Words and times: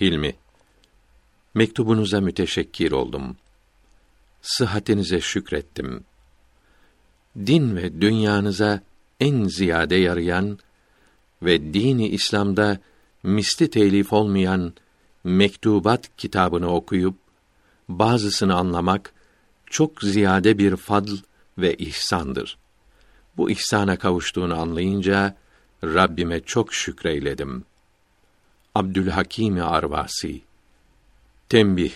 Hilmi 0.00 0.34
Mektubunuza 1.54 2.20
müteşekkir 2.20 2.92
oldum. 2.92 3.36
Sıhhatinize 4.42 5.20
şükrettim. 5.20 6.04
Din 7.36 7.76
ve 7.76 8.00
dünyanıza 8.00 8.80
en 9.20 9.44
ziyade 9.44 9.96
yarayan 9.96 10.58
ve 11.42 11.74
dini 11.74 12.08
İslam'da 12.08 12.78
misli 13.22 13.70
telif 13.70 14.12
olmayan 14.12 14.72
Mektubat 15.24 16.16
kitabını 16.16 16.74
okuyup 16.74 17.14
bazısını 17.88 18.54
anlamak 18.54 19.12
çok 19.66 20.02
ziyade 20.02 20.58
bir 20.58 20.76
fadl 20.76 21.12
ve 21.58 21.74
ihsandır. 21.74 22.58
Bu 23.36 23.50
ihsana 23.50 23.98
kavuştuğunu 23.98 24.60
anlayınca 24.60 25.36
Rabbime 25.84 26.40
çok 26.40 26.74
şükreyledim. 26.74 27.64
Abdülhakim 28.76 29.62
Arvasi 29.62 30.40
Tembih 31.48 31.92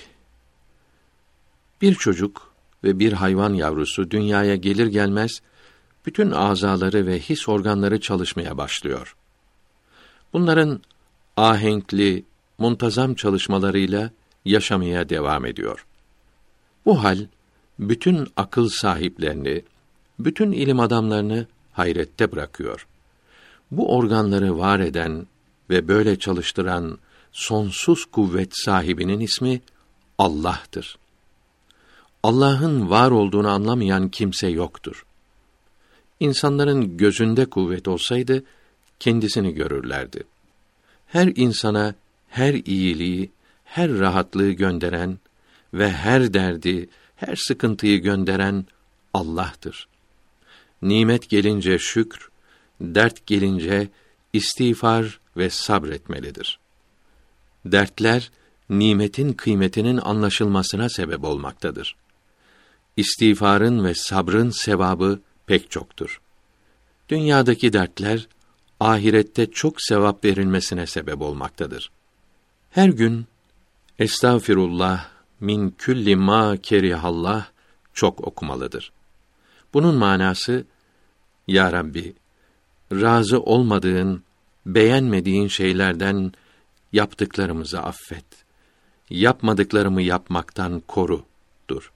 Bir 1.83 1.95
çocuk 1.95 2.53
ve 2.85 2.99
bir 2.99 3.13
hayvan 3.13 3.55
yavrusu 3.55 4.11
dünyaya 4.11 4.57
gelir 4.57 4.87
gelmez 4.87 5.41
bütün 6.07 6.31
azaları 6.31 7.07
ve 7.07 7.19
his 7.19 7.49
organları 7.49 8.01
çalışmaya 8.01 8.59
başlıyor. 8.59 9.17
Bunların 10.33 10.81
ahenkli, 11.37 12.25
muntazam 12.59 13.15
çalışmalarıyla 13.15 14.11
yaşamaya 14.45 15.09
devam 15.09 15.47
ediyor. 15.47 15.87
Bu 16.87 17.05
hal 17.05 17.27
bütün 17.79 18.29
akıl 18.37 18.69
sahiplerini, 18.69 19.63
bütün 20.19 20.53
ilim 20.53 20.81
adamlarını 20.81 21.47
hayrette 21.73 22.33
bırakıyor. 22.33 22.87
Bu 23.71 23.97
organları 23.97 24.59
var 24.59 24.81
eden 24.81 25.27
ve 25.71 25.89
böyle 25.89 26.19
çalıştıran 26.19 26.99
sonsuz 27.33 28.05
kuvvet 28.05 28.53
sahibinin 28.53 29.21
ismi 29.21 29.61
Allah'tır. 30.19 30.99
Allah'ın 32.23 32.91
var 32.91 33.11
olduğunu 33.11 33.49
anlamayan 33.49 34.09
kimse 34.09 34.49
yoktur. 34.49 35.07
İnsanların 36.21 36.97
gözünde 36.97 37.47
kuvvet 37.47 37.89
olsaydı 37.89 38.45
kendisini 39.01 39.55
görürlerdi. 39.55 40.23
Her 41.07 41.33
insana 41.37 41.95
her 42.29 42.55
iyiliği, 42.55 43.31
her 43.65 43.99
rahatlığı 43.99 44.51
gönderen 44.51 45.19
ve 45.75 45.93
her 45.93 46.35
derdi, 46.35 46.89
her 47.17 47.37
sıkıntıyı 47.37 48.03
gönderen 48.03 48.67
Allah'tır. 49.15 49.89
Nimet 50.83 51.29
gelince 51.29 51.79
şükr, 51.79 52.29
dert 52.81 53.27
gelince 53.27 53.89
istiğfar 54.33 55.20
ve 55.37 55.51
sabretmelidir. 55.51 56.59
Dertler 57.65 58.31
nimetin 58.71 59.33
kıymetinin 59.33 59.97
anlaşılmasına 59.97 60.89
sebep 60.89 61.25
olmaktadır. 61.25 61.97
İstiğfarın 62.97 63.85
ve 63.85 63.95
sabrın 63.95 64.51
sevabı 64.51 65.21
pek 65.47 65.71
çoktur. 65.71 66.21
Dünyadaki 67.09 67.73
dertler 67.73 68.29
ahirette 68.81 69.51
çok 69.51 69.83
sevap 69.83 70.25
verilmesine 70.25 70.87
sebep 70.87 71.21
olmaktadır. 71.21 71.91
Her 72.71 72.89
gün 72.89 73.27
Estağfirullah 73.99 75.09
min 75.41 75.75
külli 75.79 76.17
ma 76.17 76.57
kerihallah 76.57 77.47
çok 77.95 78.27
okumalıdır. 78.27 78.93
Bunun 79.75 79.95
manası 79.95 80.65
Ya 81.49 81.73
Rabbi 81.73 82.15
razı 82.93 83.41
olmadığın, 83.41 84.23
beğenmediğin 84.67 85.49
şeylerden 85.49 86.33
yaptıklarımızı 86.93 87.81
affet. 87.81 88.25
Yapmadıklarımı 89.11 90.03
yapmaktan 90.03 90.83
koru'dur. 90.89 91.93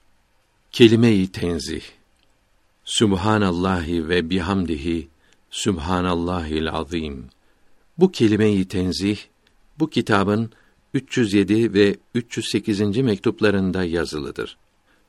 Kelime-i 0.71 1.31
tenzih. 1.31 1.83
Subhanallahi 2.85 4.09
ve 4.09 4.29
bihamdihi 4.29 5.07
Subhanallahil 5.49 6.69
azim. 6.69 7.25
Bu 7.97 8.11
kelime-i 8.11 8.67
tenzih 8.67 9.17
bu 9.79 9.89
kitabın 9.89 10.51
307 10.93 11.73
ve 11.73 11.95
308. 12.15 12.97
mektuplarında 12.97 13.83
yazılıdır. 13.83 14.57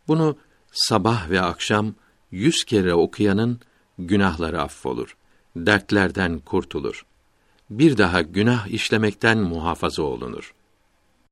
Bunu 0.08 0.36
sabah 0.72 1.30
ve 1.30 1.40
akşam 1.40 1.94
yüz 2.30 2.64
kere 2.64 2.94
okuyanın 2.94 3.60
günahları 3.98 4.62
affolur, 4.62 5.16
dertlerden 5.56 6.38
kurtulur. 6.38 7.06
Bir 7.70 7.98
daha 7.98 8.22
günah 8.22 8.66
işlemekten 8.66 9.38
muhafaza 9.38 10.02
olunur. 10.02 10.54